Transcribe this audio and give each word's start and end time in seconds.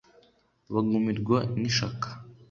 bagumirwa 0.73 1.37
n’ishaka 1.59 2.07